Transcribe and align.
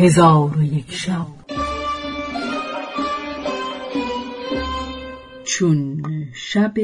هزار 0.00 0.58
و 0.58 0.62
یک 0.62 0.92
شب. 0.92 1.26
چون 5.44 6.02
شب 6.32 6.74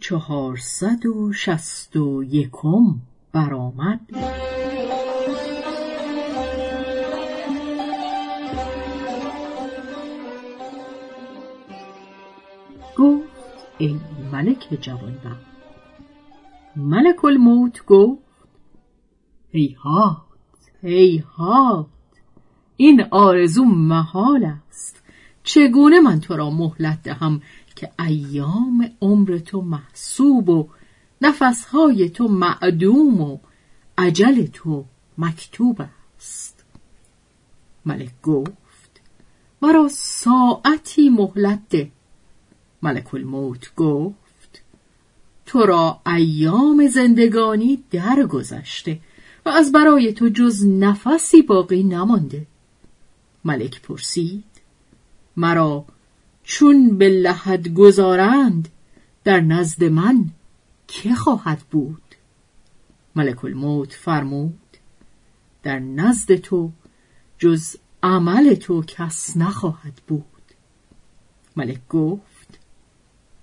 چهارصد 0.00 1.06
و 1.06 1.32
شست 1.32 1.96
و 1.96 2.24
یکم 2.24 3.00
برآمد 3.32 4.00
گفت 12.96 13.28
ای 13.78 14.00
ملک 14.32 14.78
جوانبخت 14.80 15.46
ملک 16.76 17.24
الموت 17.24 17.84
گفت 17.86 18.22
هیهات 19.52 20.22
هیهات 20.82 21.93
این 22.76 23.04
آرزو 23.10 23.64
محال 23.64 24.44
است. 24.44 25.02
چگونه 25.44 26.00
من 26.00 26.20
تو 26.20 26.36
را 26.36 26.50
مهلت 26.50 27.02
دهم 27.02 27.42
که 27.76 27.90
ایام 27.98 28.90
عمر 29.00 29.38
تو 29.38 29.60
محسوب 29.60 30.48
و 30.48 30.68
نفسهای 31.22 32.10
تو 32.10 32.28
معدوم 32.28 33.20
و 33.20 33.38
عجل 33.98 34.46
تو 34.46 34.84
مکتوب 35.18 35.80
است؟ 36.16 36.64
ملک 37.86 38.22
گفت 38.22 39.00
مرا 39.62 39.88
ساعتی 39.90 41.08
مهلت 41.08 41.60
ده. 41.70 41.90
ملک 42.82 43.14
الموت 43.14 43.74
گفت 43.74 44.62
تو 45.46 45.66
را 45.66 46.00
ایام 46.06 46.88
زندگانی 46.88 47.84
درگذشته 47.90 49.00
و 49.46 49.48
از 49.48 49.72
برای 49.72 50.12
تو 50.12 50.28
جز 50.28 50.66
نفسی 50.66 51.42
باقی 51.42 51.82
نمانده. 51.82 52.46
ملک 53.44 53.82
پرسید 53.82 54.44
مرا 55.36 55.84
چون 56.42 56.98
به 56.98 57.08
لحد 57.08 57.68
گذارند 57.68 58.68
در 59.24 59.40
نزد 59.40 59.84
من 59.84 60.30
که 60.88 61.14
خواهد 61.14 61.58
بود؟ 61.70 62.02
ملک 63.16 63.44
الموت 63.44 63.92
فرمود 63.92 64.60
در 65.62 65.78
نزد 65.78 66.34
تو 66.34 66.70
جز 67.38 67.76
عمل 68.02 68.54
تو 68.54 68.82
کس 68.82 69.36
نخواهد 69.36 70.00
بود. 70.06 70.24
ملک 71.56 71.88
گفت 71.88 72.58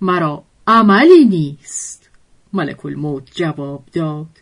مرا 0.00 0.44
عملی 0.66 1.24
نیست. 1.24 2.10
ملک 2.52 2.86
الموت 2.86 3.30
جواب 3.34 3.84
داد 3.92 4.38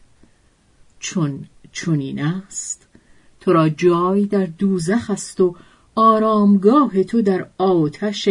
چون 0.99 1.49
چنین 1.73 2.25
است. 2.25 2.88
تو 3.49 3.55
را 3.55 3.69
جای 3.69 4.27
در 4.27 4.47
دوزخ 4.47 5.11
است 5.11 5.41
و 5.41 5.57
آرامگاه 5.95 7.03
تو 7.03 7.23
در 7.23 7.47
آتش 7.59 8.29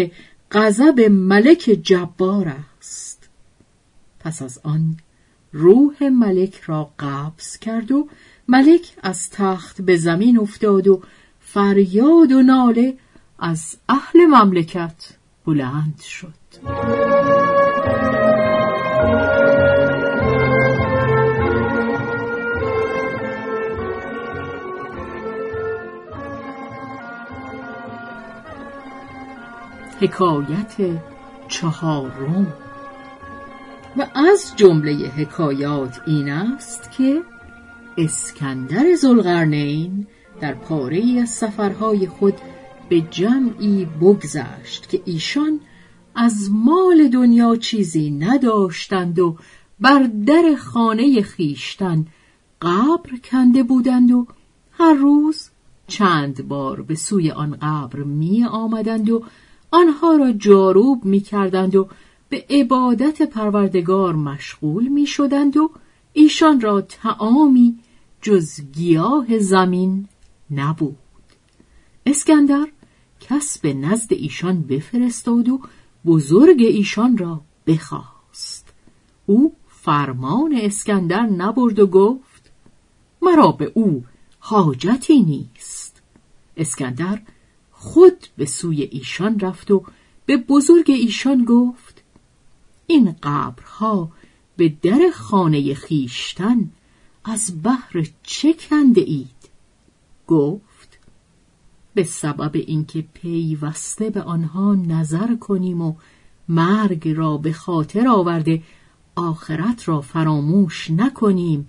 غضب 0.52 1.00
ملک 1.02 1.80
جبار 1.84 2.56
است. 2.80 3.30
پس 4.20 4.42
از 4.42 4.60
آن 4.64 4.98
روح 5.52 6.04
ملک 6.04 6.62
را 6.66 6.92
قبض 7.00 7.58
کرد 7.58 7.92
و 7.92 8.08
ملک 8.48 8.94
از 9.04 9.30
تخت 9.30 9.82
به 9.82 9.98
زمین 9.98 10.40
افتاد 10.40 10.88
و 10.88 11.02
فریاد 11.40 12.32
و 12.32 12.42
ناله 12.42 12.98
از 13.40 13.78
اهل 13.90 14.26
مملکت 14.26 15.18
بلند 15.46 16.02
شد. 16.02 17.47
حکایت 30.00 31.02
چهارم. 31.48 32.54
و 33.98 34.08
از 34.16 34.54
جمله 34.56 34.94
حکایات 34.94 36.02
این 36.08 36.30
است 36.30 36.92
که 36.92 37.22
اسکندر 37.98 38.96
زلغرنین 38.96 40.08
در 40.42 40.54
پاره 40.54 41.20
از 41.22 41.30
سفرهای 41.30 42.08
خود 42.08 42.34
به 42.90 43.02
جمعی 43.02 43.88
بگذشت 44.02 44.90
که 44.90 45.02
ایشان 45.06 45.60
از 46.16 46.50
مال 46.52 47.08
دنیا 47.08 47.56
چیزی 47.56 48.12
نداشتند 48.12 49.20
و 49.20 49.38
بر 49.80 50.10
در 50.26 50.56
خانه 50.58 51.22
خیشتن 51.22 52.06
قبر 52.62 53.18
کنده 53.24 53.64
بودند 53.64 54.12
و 54.12 54.28
هر 54.72 54.94
روز 54.94 55.50
چند 55.88 56.48
بار 56.48 56.82
به 56.82 56.96
سوی 56.96 57.32
آن 57.32 57.58
قبر 57.62 58.00
می 58.00 58.44
آمدند 58.44 59.10
و 59.10 59.24
آنها 59.72 60.16
را 60.16 60.32
جاروب 60.32 61.06
می 61.06 61.20
کردند 61.20 61.76
و 61.76 61.88
به 62.30 62.46
عبادت 62.50 63.22
پروردگار 63.22 64.16
مشغول 64.16 64.88
می 64.88 65.08
شدند 65.08 65.58
و 65.58 65.72
ایشان 66.14 66.62
را 66.62 66.82
تعامی 66.82 67.80
جز 68.22 68.62
گیاه 68.74 69.40
زمین 69.40 70.08
نبود. 70.52 70.98
اسکندر 72.06 72.68
کس 73.20 73.58
به 73.58 73.74
نزد 73.74 74.14
ایشان 74.14 74.62
بفرستاد 74.62 75.50
و 75.50 75.62
بزرگ 76.06 76.62
ایشان 76.62 77.18
را 77.18 77.42
بخواست. 77.68 78.74
او 79.26 79.54
فرمان 79.68 80.60
اسکندر 80.62 81.22
نبرد 81.22 81.80
و 81.80 81.88
گفت 81.88 82.52
مرا 83.22 83.52
به 83.52 83.72
او 83.76 84.04
حاجتی 84.40 85.20
نیست. 85.24 86.02
اسکندر 86.58 87.22
خود 87.80 88.28
به 88.38 88.46
سوی 88.46 88.82
ایشان 88.82 89.40
رفت 89.40 89.72
و 89.72 89.84
به 90.26 90.38
بزرگ 90.38 90.92
ایشان 90.92 91.46
گفت 91.46 92.04
این 92.88 93.16
قبرها 93.24 94.12
به 94.58 94.74
در 94.82 95.10
خانه 95.14 95.74
خیشتن 95.74 96.70
از 97.24 97.64
بحر 97.64 98.08
چه 98.24 98.54
کنده 98.54 99.02
اید؟ 99.02 99.50
گفت 100.28 101.00
به 101.94 102.04
سبب 102.04 102.52
اینکه 102.56 103.06
پیوسته 103.14 104.10
به 104.10 104.22
آنها 104.22 104.76
نظر 104.76 105.36
کنیم 105.36 105.82
و 105.82 105.96
مرگ 106.50 107.10
را 107.10 107.38
به 107.38 107.54
خاطر 107.54 108.08
آورده 108.08 108.64
آخرت 109.16 109.88
را 109.88 110.02
فراموش 110.02 110.92
نکنیم 110.92 111.68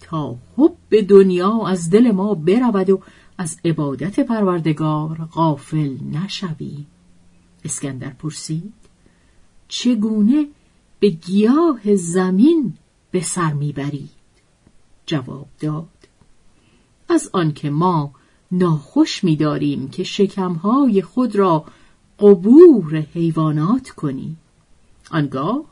تا 0.00 0.36
حب 0.56 1.00
دنیا 1.08 1.66
از 1.66 1.90
دل 1.90 2.10
ما 2.10 2.34
برود 2.34 2.90
و 2.90 3.00
از 3.38 3.60
عبادت 3.64 4.20
پروردگار 4.20 5.28
غافل 5.32 5.96
نشویم 6.12 6.86
اسکندر 7.64 8.10
پرسید 8.10 8.72
چگونه 9.68 10.46
به 11.00 11.08
گیاه 11.08 11.96
زمین 11.96 12.74
به 13.10 13.20
سر 13.20 13.52
می‌برید؟ 13.52 14.10
جواب 15.06 15.48
داد 15.60 15.88
از 17.08 17.30
آنکه 17.32 17.70
ما 17.70 18.12
ناخوش 18.52 19.24
می‌داریم 19.24 19.88
که 19.88 20.04
شکمهای 20.04 21.02
خود 21.02 21.36
را 21.36 21.64
قبور 22.18 22.96
حیوانات 22.96 23.90
کنیم. 23.90 24.38
آنگاه 25.10 25.64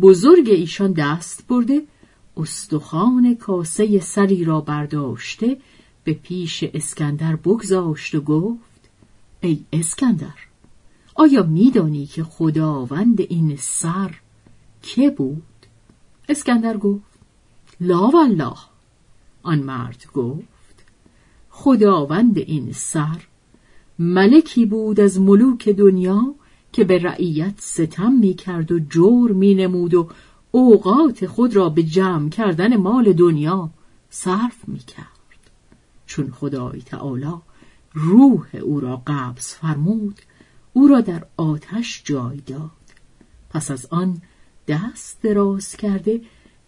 بزرگ 0.00 0.48
ایشان 0.48 0.92
دست 0.92 1.46
برده 1.48 1.82
استخوان 2.36 3.34
کاسه 3.34 4.00
سری 4.00 4.44
را 4.44 4.60
برداشته 4.60 5.56
به 6.08 6.14
پیش 6.14 6.64
اسکندر 6.74 7.36
بگذاشت 7.36 8.14
و 8.14 8.20
گفت 8.20 8.90
ای 9.40 9.64
اسکندر 9.72 10.34
آیا 11.14 11.42
میدانی 11.42 12.06
که 12.06 12.24
خداوند 12.24 13.20
این 13.20 13.56
سر 13.56 14.14
که 14.82 15.10
بود؟ 15.10 15.42
اسکندر 16.28 16.76
گفت 16.76 17.18
لا 17.80 18.08
والله 18.08 18.56
آن 19.42 19.58
مرد 19.58 20.06
گفت 20.14 20.84
خداوند 21.50 22.38
این 22.38 22.72
سر 22.72 23.22
ملکی 23.98 24.66
بود 24.66 25.00
از 25.00 25.20
ملوک 25.20 25.68
دنیا 25.68 26.34
که 26.72 26.84
به 26.84 26.98
رعیت 26.98 27.54
ستم 27.58 28.12
می 28.12 28.34
کرد 28.34 28.72
و 28.72 28.78
جور 28.78 29.32
می 29.32 29.54
نمود 29.54 29.94
و 29.94 30.08
اوقات 30.50 31.26
خود 31.26 31.56
را 31.56 31.68
به 31.68 31.82
جمع 31.82 32.28
کردن 32.28 32.76
مال 32.76 33.12
دنیا 33.12 33.70
صرف 34.10 34.68
می 34.68 34.78
کرد. 34.78 35.17
چون 36.08 36.30
خدای 36.30 36.82
تعالی 36.82 37.34
روح 37.92 38.46
او 38.62 38.80
را 38.80 39.02
قبض 39.06 39.54
فرمود 39.54 40.20
او 40.72 40.88
را 40.88 41.00
در 41.00 41.26
آتش 41.36 42.02
جای 42.04 42.36
داد 42.36 42.70
پس 43.50 43.70
از 43.70 43.86
آن 43.90 44.22
دست 44.68 45.22
دراز 45.22 45.76
کرده 45.76 46.20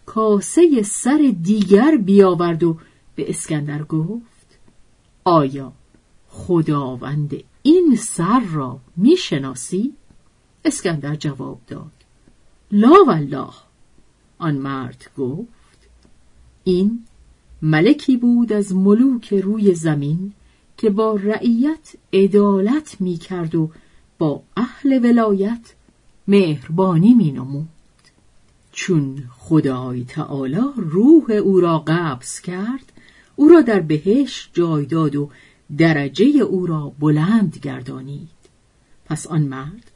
کاسه 0.05 0.81
سر 0.81 1.33
دیگر 1.41 1.97
بیاورد 1.97 2.63
و 2.63 2.77
به 3.15 3.29
اسکندر 3.29 3.83
گفت 3.83 4.59
آیا 5.23 5.73
خداوند 6.27 7.43
این 7.63 7.95
سر 7.95 8.39
را 8.39 8.79
می‌شناسی؟ 8.97 9.93
اسکندر 10.65 11.15
جواب 11.15 11.61
داد 11.67 11.91
لا 12.71 13.03
والله 13.07 13.53
آن 14.37 14.57
مرد 14.57 15.09
گفت 15.17 15.89
این 16.63 17.05
ملکی 17.61 18.17
بود 18.17 18.53
از 18.53 18.75
ملوک 18.75 19.33
روی 19.33 19.73
زمین 19.73 20.33
که 20.77 20.89
با 20.89 21.15
رعیت 21.15 21.95
عدالت 22.13 22.97
می 22.99 23.17
کرد 23.17 23.55
و 23.55 23.69
با 24.19 24.43
اهل 24.57 25.05
ولایت 25.05 25.73
مهربانی 26.27 27.13
می 27.13 27.31
نمود. 27.31 27.67
چون 28.71 29.23
خدای 29.37 30.03
تعالی 30.03 30.61
روح 30.75 31.31
او 31.31 31.59
را 31.59 31.79
قبض 31.87 32.39
کرد 32.39 32.91
او 33.35 33.49
را 33.49 33.61
در 33.61 33.79
بهش 33.79 34.49
جای 34.53 34.85
داد 34.85 35.15
و 35.15 35.29
درجه 35.77 36.25
او 36.25 36.65
را 36.65 36.93
بلند 36.99 37.59
گردانید 37.61 38.29
پس 39.05 39.27
آن 39.27 39.41
مرد 39.41 39.91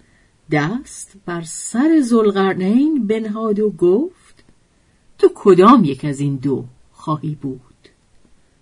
دست 0.51 1.13
بر 1.25 1.41
سر 1.41 2.01
زلغرنین 2.03 3.07
بنهاد 3.07 3.59
و 3.59 3.69
گفت 3.69 4.43
تو 5.17 5.29
کدام 5.35 5.83
یک 5.83 6.05
از 6.05 6.19
این 6.19 6.35
دو 6.35 6.65
خواهی 7.05 7.35
بود. 7.35 7.89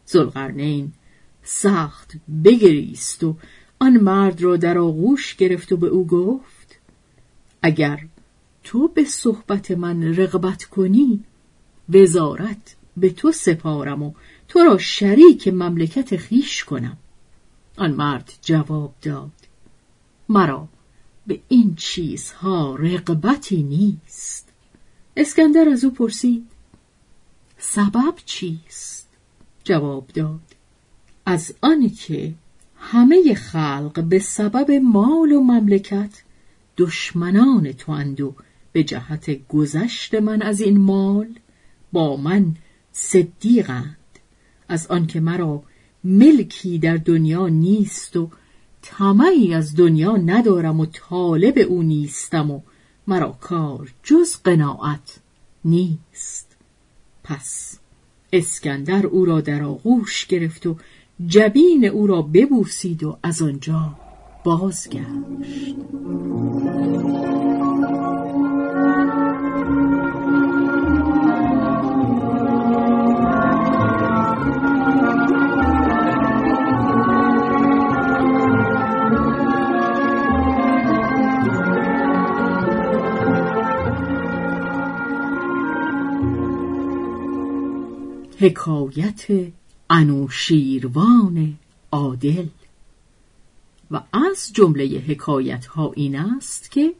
زلغرنین 0.05 0.91
سخت 1.43 2.13
بگریست 2.43 3.23
و 3.23 3.35
آن 3.79 3.97
مرد 3.97 4.41
را 4.41 4.57
در 4.57 4.77
آغوش 4.77 5.35
گرفت 5.35 5.71
و 5.71 5.77
به 5.77 5.87
او 5.87 6.07
گفت 6.07 6.79
اگر 7.61 7.99
تو 8.63 8.87
به 8.87 9.03
صحبت 9.03 9.71
من 9.71 10.03
رغبت 10.03 10.63
کنی 10.63 11.23
وزارت 11.89 12.75
به 12.97 13.09
تو 13.09 13.31
سپارم 13.31 14.03
و 14.03 14.13
تو 14.47 14.59
را 14.59 14.77
شریک 14.77 15.47
مملکت 15.47 16.17
خیش 16.17 16.63
کنم. 16.63 16.97
آن 17.77 17.91
مرد 17.91 18.33
جواب 18.41 18.93
داد 19.01 19.47
مرا 20.29 20.67
به 21.27 21.39
این 21.47 21.75
چیزها 21.75 22.75
رغبتی 22.75 23.63
نیست. 23.63 24.49
اسکندر 25.17 25.69
از 25.69 25.83
او 25.83 25.91
پرسید 25.91 26.52
سبب 27.65 28.15
چیست؟ 28.25 29.07
جواب 29.63 30.07
داد. 30.13 30.55
از 31.25 31.53
آنکه 31.61 32.33
همه 32.77 33.33
خلق 33.33 34.03
به 34.03 34.19
سبب 34.19 34.71
مال 34.71 35.31
و 35.31 35.41
مملکت 35.41 36.23
دشمنان 36.77 37.71
تو 37.71 37.91
اند 37.91 38.17
به 38.71 38.83
جهت 38.83 39.47
گذشت 39.47 40.15
من 40.15 40.41
از 40.41 40.61
این 40.61 40.77
مال 40.77 41.27
با 41.91 42.17
من 42.17 42.55
صدیقند. 42.91 43.97
از 44.67 44.87
آنکه 44.87 45.19
مرا 45.19 45.63
ملکی 46.03 46.79
در 46.79 46.97
دنیا 46.97 47.47
نیست 47.47 48.17
و 48.17 48.29
طمعی 48.81 49.53
از 49.53 49.75
دنیا 49.75 50.17
ندارم 50.17 50.79
و 50.79 50.85
طالب 50.85 51.57
او 51.57 51.83
نیستم 51.83 52.51
و 52.51 52.61
مرا 53.07 53.37
کار 53.41 53.93
جز 54.03 54.35
قناعت 54.43 55.19
نیست. 55.65 56.52
پس. 57.23 57.79
اسکندر 58.33 59.05
او 59.05 59.25
را 59.25 59.41
در 59.41 59.63
آغوش 59.63 60.25
گرفت 60.25 60.67
و 60.67 60.75
جبین 61.27 61.85
او 61.85 62.07
را 62.07 62.21
ببوسید 62.21 63.03
و 63.03 63.17
از 63.23 63.41
آنجا 63.41 63.95
بازگشت. 64.43 65.03
حکایت 88.43 89.25
انوشیروان 89.89 91.53
عادل. 91.91 92.47
و 93.91 94.01
از 94.13 94.51
جمله 94.53 94.99
حکایت 94.99 95.65
ها 95.65 95.91
این 95.95 96.15
است 96.15 96.71
که 96.71 96.93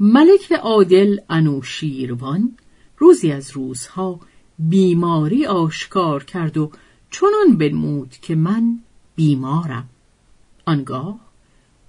ملک 0.00 0.52
عادل 0.52 1.18
انوشیروان 1.30 2.56
روزی 2.98 3.32
از 3.32 3.50
روزها 3.50 4.20
بیماری 4.58 5.46
آشکار 5.46 6.24
کرد 6.24 6.56
و 6.58 6.70
چنان 7.10 7.58
بنمود 7.58 8.10
که 8.22 8.34
من 8.34 8.78
بیمارم. 9.16 9.88
آنگاه 10.66 11.20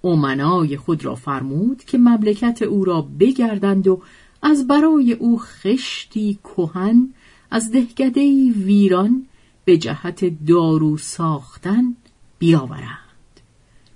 امنای 0.04 0.78
خود 0.78 1.06
را 1.06 1.16
فرمود 1.16 1.84
که 1.84 1.98
مملکت 1.98 2.62
او 2.62 2.86
را 2.86 3.02
بگردند 3.02 3.88
و 3.88 4.02
از 4.42 4.68
برای 4.68 5.14
او 5.14 5.40
خشتی 5.40 6.40
کهن 6.44 7.14
از 7.51 7.71
دهکده 7.71 8.51
ویران 8.51 9.25
به 9.65 9.77
جهت 9.77 10.45
دارو 10.45 10.98
ساختن 10.98 11.95
بیاورند. 12.39 12.98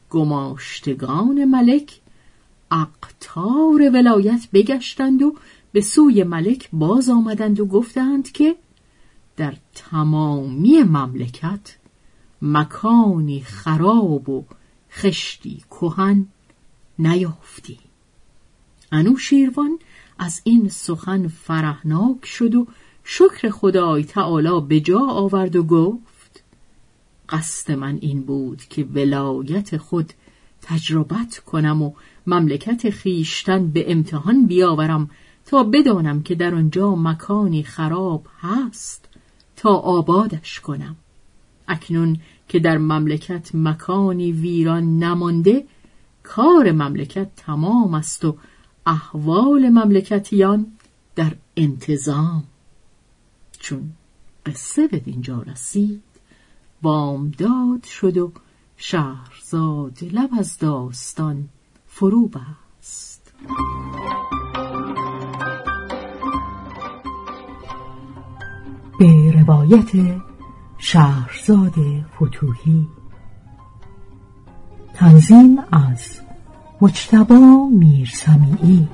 گماشتگان 0.10 1.46
ملک 1.46 2.00
اقتار 2.72 3.90
ولایت 3.94 4.48
بگشتند 4.54 5.22
و 5.22 5.36
به 5.72 5.81
سوی 5.81 6.24
ملک 6.24 6.69
باز 6.74 7.10
آمدند 7.10 7.60
و 7.60 7.66
گفتند 7.66 8.31
که 8.31 8.56
در 9.38 9.54
تمامی 9.74 10.84
مملکت 10.84 11.75
مکانی 12.42 13.42
خراب 13.42 14.30
و 14.30 14.46
خشتی 14.92 15.63
کهن 15.72 16.28
نیافتی. 17.00 17.80
انوشیروان 18.92 19.80
از 20.19 20.42
این 20.44 20.69
سخن 20.69 21.28
فرهناک 21.28 22.25
شد 22.25 22.56
و 22.56 22.68
شکر 23.07 23.50
خدای 23.50 24.04
تعالی 24.04 24.62
به 24.68 24.80
جا 24.80 25.00
آورد 25.00 25.56
و 25.56 25.63
گفت 25.63 26.44
قصد 27.30 27.72
من 27.72 27.98
این 28.02 28.22
بود 28.22 28.62
که 28.69 28.84
ولایت 28.84 29.78
خود 29.78 30.13
تجربت 30.62 31.42
کنم 31.46 31.81
و 31.81 31.92
مملکت 32.28 32.90
خیشتن 32.90 33.68
به 33.68 33.92
امتحان 33.92 34.46
بیاورم 34.46 35.10
تا 35.46 35.63
بدانم 35.63 36.24
که 36.24 36.36
در 36.36 36.56
آنجا 36.56 36.96
مکانی 36.96 37.63
خراب 37.63 38.25
هست 38.42 39.10
تا 39.56 39.69
آبادش 39.69 40.60
کنم. 40.60 40.96
اکنون 41.68 42.19
که 42.48 42.60
در 42.60 42.78
مملکت 42.78 43.56
مکانی 43.56 44.31
ویران 44.31 45.00
نمانده 45.00 45.66
کار 46.24 46.72
مملکت 46.72 47.28
تمام 47.36 47.94
است 47.94 48.25
و 48.25 48.38
احوال 48.86 49.69
مملکتیان 49.69 50.68
در 51.16 51.36
انتظام. 51.58 52.44
چون 53.66 53.92
قصه 54.46 54.88
به 54.88 55.00
دینجا 55.00 55.42
رسید 55.42 56.04
بامداد 56.82 57.84
شد 57.84 58.18
و 58.18 58.32
شهرزاد 58.78 59.98
لب 60.04 60.30
از 60.39 60.58
داستان 60.58 61.50
فرو 61.88 62.28
بست. 62.28 63.34
به 69.00 69.32
روایت 69.32 70.22
شهرزاد 70.78 71.75
فتوهی 72.16 72.88
تنظیم 74.94 75.60
از 75.72 76.22
مجتبا 76.82 77.70
میرسمیعی. 77.72 78.88